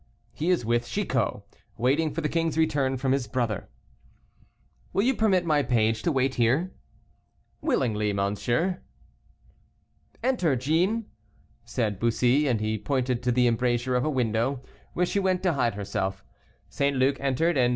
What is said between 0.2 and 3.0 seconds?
"He is with Chicot, waiting for the king's return